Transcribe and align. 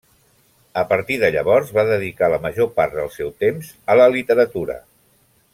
A 0.81 0.83
partir 0.93 1.17
de 1.23 1.29
llavors 1.35 1.69
va 1.79 1.83
dedicar 1.91 2.31
la 2.35 2.41
major 2.47 2.71
part 2.81 2.97
del 3.03 3.13
seu 3.21 3.31
temps 3.47 3.73
a 3.95 4.01
la 4.03 4.11
literatura. 4.19 4.83